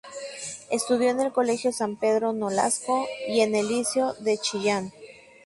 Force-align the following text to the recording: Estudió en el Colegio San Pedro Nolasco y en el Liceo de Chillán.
Estudió 0.71 1.11
en 1.11 1.19
el 1.19 1.31
Colegio 1.31 1.71
San 1.71 1.95
Pedro 1.95 2.33
Nolasco 2.33 3.05
y 3.27 3.41
en 3.41 3.53
el 3.53 3.67
Liceo 3.67 4.13
de 4.15 4.39
Chillán. 4.39 4.91